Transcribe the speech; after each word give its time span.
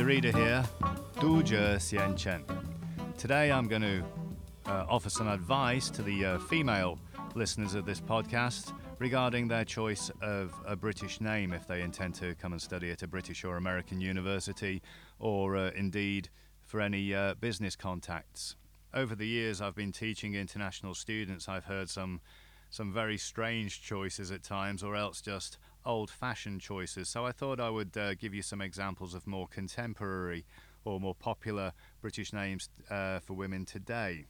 Mr. 0.00 0.06
Reader 0.06 0.32
here, 0.32 0.64
Du 1.20 1.44
Zhe 1.44 1.78
Xian. 2.16 2.42
Today 3.18 3.52
I'm 3.52 3.68
going 3.68 3.82
to 3.82 4.02
uh, 4.64 4.86
offer 4.88 5.10
some 5.10 5.28
advice 5.28 5.90
to 5.90 6.02
the 6.02 6.24
uh, 6.24 6.38
female 6.38 6.98
listeners 7.34 7.74
of 7.74 7.84
this 7.84 8.00
podcast 8.00 8.72
regarding 8.98 9.46
their 9.46 9.66
choice 9.66 10.10
of 10.22 10.54
a 10.66 10.74
British 10.74 11.20
name 11.20 11.52
if 11.52 11.66
they 11.66 11.82
intend 11.82 12.14
to 12.14 12.34
come 12.36 12.52
and 12.52 12.62
study 12.62 12.90
at 12.90 13.02
a 13.02 13.06
British 13.06 13.44
or 13.44 13.58
American 13.58 14.00
university, 14.00 14.80
or 15.18 15.54
uh, 15.54 15.70
indeed 15.76 16.30
for 16.62 16.80
any 16.80 17.14
uh, 17.14 17.34
business 17.34 17.76
contacts. 17.76 18.56
Over 18.94 19.14
the 19.14 19.26
years, 19.26 19.60
I've 19.60 19.76
been 19.76 19.92
teaching 19.92 20.34
international 20.34 20.94
students. 20.94 21.46
I've 21.46 21.66
heard 21.66 21.90
some 21.90 22.22
some 22.70 22.90
very 22.90 23.18
strange 23.18 23.82
choices 23.82 24.30
at 24.30 24.44
times, 24.44 24.82
or 24.82 24.96
else 24.96 25.20
just 25.20 25.58
old-fashioned 25.84 26.60
choices. 26.60 27.08
So 27.08 27.26
I 27.26 27.32
thought 27.32 27.60
I 27.60 27.70
would 27.70 27.96
uh, 27.96 28.14
give 28.14 28.34
you 28.34 28.42
some 28.42 28.60
examples 28.60 29.14
of 29.14 29.26
more 29.26 29.48
contemporary 29.48 30.44
or 30.84 31.00
more 31.00 31.14
popular 31.14 31.72
British 32.00 32.32
names 32.32 32.68
uh, 32.90 33.18
for 33.20 33.34
women 33.34 33.64
today. 33.64 34.26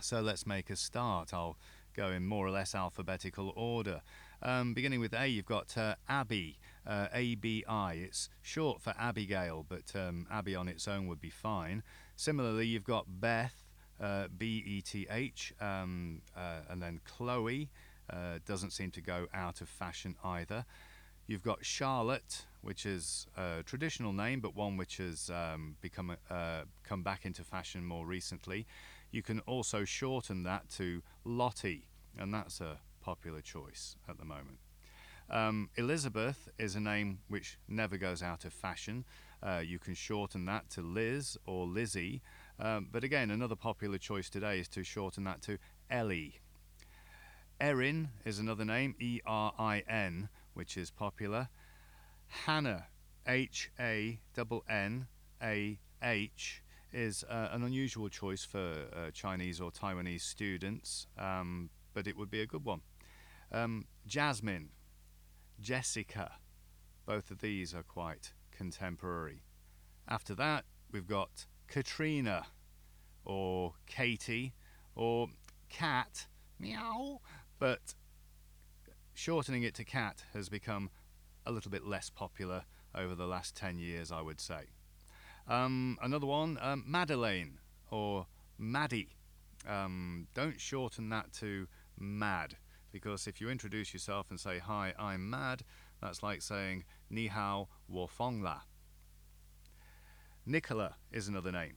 So 0.00 0.20
let's 0.20 0.46
make 0.46 0.70
a 0.70 0.76
start. 0.76 1.34
I'll 1.34 1.56
go 1.94 2.08
in 2.08 2.24
more 2.24 2.46
or 2.46 2.50
less 2.50 2.74
alphabetical 2.74 3.52
order. 3.56 4.00
Um, 4.42 4.72
beginning 4.72 5.00
with 5.00 5.12
A, 5.12 5.26
you've 5.26 5.44
got 5.44 5.76
uh, 5.76 5.96
Abi, 6.08 6.58
uh, 6.86 7.08
A 7.12 7.34
B 7.34 7.64
I. 7.68 7.94
It's 7.94 8.30
short 8.40 8.80
for 8.80 8.94
Abigail, 8.98 9.66
but 9.68 9.94
um, 9.94 10.26
Abi 10.30 10.54
on 10.54 10.68
its 10.68 10.88
own 10.88 11.08
would 11.08 11.20
be 11.20 11.30
fine. 11.30 11.82
Similarly, 12.16 12.66
you've 12.66 12.84
got 12.84 13.20
Beth, 13.20 13.66
uh, 14.00 14.28
B 14.38 14.62
E 14.64 14.80
T 14.80 15.06
H, 15.10 15.52
um, 15.60 16.22
uh, 16.34 16.60
and 16.70 16.80
then 16.80 17.00
Chloe. 17.04 17.68
Uh, 18.12 18.38
doesn't 18.46 18.72
seem 18.72 18.90
to 18.90 19.00
go 19.00 19.26
out 19.32 19.60
of 19.60 19.68
fashion 19.68 20.16
either. 20.24 20.64
You've 21.26 21.42
got 21.42 21.64
Charlotte, 21.64 22.46
which 22.60 22.84
is 22.84 23.28
a 23.36 23.62
traditional 23.64 24.12
name, 24.12 24.40
but 24.40 24.56
one 24.56 24.76
which 24.76 24.96
has 24.96 25.30
um, 25.30 25.76
become 25.80 26.16
uh, 26.28 26.62
come 26.82 27.02
back 27.02 27.24
into 27.24 27.44
fashion 27.44 27.84
more 27.84 28.04
recently. 28.04 28.66
You 29.12 29.22
can 29.22 29.40
also 29.40 29.84
shorten 29.84 30.42
that 30.42 30.68
to 30.70 31.02
Lottie, 31.24 31.88
and 32.18 32.34
that's 32.34 32.60
a 32.60 32.78
popular 33.00 33.40
choice 33.40 33.96
at 34.08 34.18
the 34.18 34.24
moment. 34.24 34.58
Um, 35.30 35.70
Elizabeth 35.76 36.48
is 36.58 36.74
a 36.74 36.80
name 36.80 37.20
which 37.28 37.58
never 37.68 37.96
goes 37.96 38.22
out 38.22 38.44
of 38.44 38.52
fashion. 38.52 39.04
Uh, 39.42 39.62
you 39.64 39.78
can 39.78 39.94
shorten 39.94 40.44
that 40.46 40.68
to 40.70 40.82
Liz 40.82 41.38
or 41.46 41.66
Lizzie. 41.66 42.20
Um, 42.58 42.88
but 42.90 43.04
again, 43.04 43.30
another 43.30 43.56
popular 43.56 43.98
choice 43.98 44.28
today 44.28 44.58
is 44.58 44.68
to 44.68 44.82
shorten 44.82 45.24
that 45.24 45.42
to 45.42 45.58
Ellie. 45.88 46.40
Erin 47.60 48.08
is 48.24 48.38
another 48.38 48.64
name, 48.64 48.94
E 48.98 49.20
R 49.26 49.52
I 49.58 49.82
N, 49.86 50.30
which 50.54 50.78
is 50.78 50.90
popular. 50.90 51.50
Hannah, 52.26 52.86
H 53.26 53.70
A 53.78 54.18
N 54.38 54.60
N 54.68 55.06
A 55.42 55.78
H, 56.02 56.62
is 56.90 57.22
uh, 57.28 57.48
an 57.52 57.62
unusual 57.62 58.08
choice 58.08 58.44
for 58.44 58.86
uh, 58.96 59.10
Chinese 59.12 59.60
or 59.60 59.70
Taiwanese 59.70 60.22
students, 60.22 61.06
um, 61.18 61.68
but 61.92 62.06
it 62.06 62.16
would 62.16 62.30
be 62.30 62.40
a 62.40 62.46
good 62.46 62.64
one. 62.64 62.80
Um, 63.52 63.84
Jasmine, 64.06 64.70
Jessica, 65.60 66.32
both 67.04 67.30
of 67.30 67.40
these 67.40 67.74
are 67.74 67.82
quite 67.82 68.32
contemporary. 68.50 69.42
After 70.08 70.34
that, 70.36 70.64
we've 70.90 71.06
got 71.06 71.46
Katrina, 71.68 72.46
or 73.24 73.74
Katie, 73.86 74.54
or 74.94 75.28
Cat, 75.68 76.26
meow, 76.58 77.20
but 77.60 77.94
shortening 79.14 79.62
it 79.62 79.74
to 79.74 79.84
Cat 79.84 80.24
has 80.32 80.48
become 80.48 80.90
a 81.46 81.52
little 81.52 81.70
bit 81.70 81.86
less 81.86 82.10
popular 82.10 82.64
over 82.94 83.14
the 83.14 83.26
last 83.26 83.54
10 83.54 83.78
years, 83.78 84.10
I 84.10 84.22
would 84.22 84.40
say. 84.40 84.70
Um, 85.46 85.98
another 86.02 86.26
one, 86.26 86.58
um, 86.60 86.84
Madeleine 86.86 87.58
or 87.90 88.26
Maddie. 88.58 89.10
Um, 89.68 90.26
don't 90.34 90.60
shorten 90.60 91.10
that 91.10 91.32
to 91.34 91.68
Mad, 91.98 92.56
because 92.92 93.26
if 93.26 93.40
you 93.40 93.50
introduce 93.50 93.92
yourself 93.92 94.30
and 94.30 94.40
say, 94.40 94.58
Hi, 94.58 94.94
I'm 94.98 95.28
Mad, 95.28 95.62
that's 96.00 96.22
like 96.22 96.40
saying, 96.40 96.84
Ni 97.10 97.26
hao, 97.26 97.68
wo 97.88 98.06
fong 98.06 98.40
la. 98.40 98.60
Nicola 100.46 100.96
is 101.12 101.28
another 101.28 101.52
name. 101.52 101.76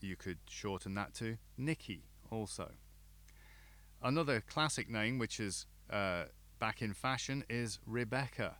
You 0.00 0.16
could 0.16 0.38
shorten 0.48 0.94
that 0.94 1.12
to 1.14 1.36
Nikki 1.58 2.04
also. 2.30 2.72
Another 4.04 4.40
classic 4.40 4.90
name 4.90 5.18
which 5.18 5.38
is 5.38 5.66
uh, 5.88 6.24
back 6.58 6.82
in 6.82 6.92
fashion 6.92 7.44
is 7.48 7.78
Rebecca. 7.86 8.56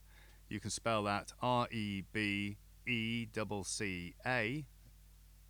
You 0.49 0.61
can 0.61 0.71
spell 0.71 1.03
that 1.05 1.33
R 1.43 1.67
E 1.73 2.05
B 2.13 2.59
E 2.87 3.27
C 3.35 3.63
C 3.65 4.15
A 4.25 4.65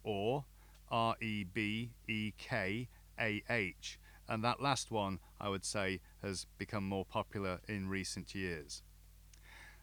or 0.03 0.47
R 0.91 1.17
E 1.21 1.45
B 1.45 1.91
E 2.09 2.33
K 2.39 2.89
A 3.21 3.43
H. 3.51 3.99
And 4.29 4.43
that 4.43 4.63
last 4.63 4.91
one, 4.91 5.19
I 5.39 5.51
would 5.51 5.65
say, 5.65 6.01
has 6.23 6.47
become 6.57 6.89
more 6.89 7.05
popular 7.05 7.61
in 7.69 7.91
recent 7.91 8.35
years. 8.35 8.83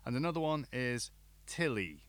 And 0.06 0.18
another 0.18 0.40
one 0.40 0.66
is 0.74 1.12
Tilly. 1.46 2.02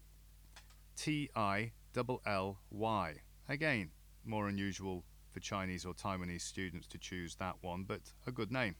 T 0.97 1.29
I 1.37 1.73
L 1.95 2.23
L 2.25 2.61
Y. 2.71 3.17
Again, 3.47 3.91
more 4.25 4.49
unusual 4.49 5.05
for 5.31 5.41
Chinese 5.41 5.85
or 5.85 5.95
Taiwanese 5.95 6.43
students 6.43 6.87
to 6.89 6.99
choose 6.99 7.37
that 7.37 7.57
one, 7.61 7.85
but 7.85 8.01
a 8.27 8.33
good 8.33 8.51
name. 8.51 8.77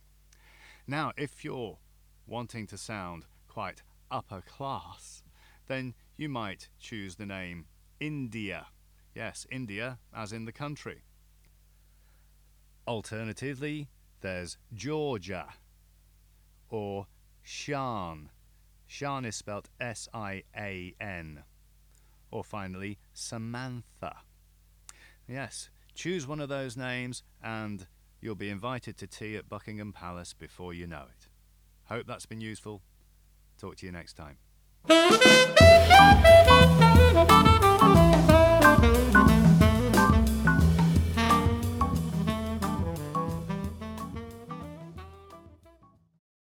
Now, 0.87 1.13
if 1.17 1.45
you're 1.45 1.79
wanting 2.27 2.67
to 2.69 2.79
sound 2.79 3.27
quite 3.49 3.83
upper 4.11 4.41
class, 4.41 5.23
then 5.69 5.95
you 6.17 6.29
might 6.29 6.69
choose 6.79 7.17
the 7.17 7.27
name 7.27 7.67
India. 8.01 8.67
Yes, 9.15 9.47
India, 9.51 9.99
as 10.15 10.33
in 10.33 10.45
the 10.45 10.53
country. 10.53 11.03
Alternatively, 12.87 13.89
there's 14.21 14.59
Georgia 14.75 15.47
or 16.69 17.07
Sian. 17.43 18.31
Sian 18.87 19.25
is 19.25 19.37
spelt 19.37 19.69
S 19.81 20.09
I 20.13 20.43
A 20.57 20.95
N. 21.01 21.45
Or 22.31 22.45
finally, 22.45 22.99
Samantha. 23.13 24.17
Yes, 25.29 25.71
choose 26.01 26.27
one 26.27 26.41
of 26.41 26.49
those 26.49 26.79
names 26.79 27.23
and 27.45 27.87
you'll 28.23 28.35
be 28.35 28.49
invited 28.49 28.97
to 28.97 29.07
tea 29.07 29.37
at 29.37 29.51
Buckingham 29.51 29.93
Palace 29.93 30.33
before 30.33 30.73
you 30.73 30.87
know 30.87 31.03
it. 31.03 31.29
Hope 31.93 32.07
that's 32.07 32.25
been 32.25 32.41
useful. 32.41 32.81
Talk 33.59 33.77
to 33.77 33.87
you 33.87 33.93
next 33.93 34.15
time. 34.15 34.39